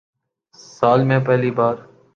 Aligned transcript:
سال 0.71 1.03
میں 1.03 1.19
پہلی 1.25 1.51
بار 1.51 1.75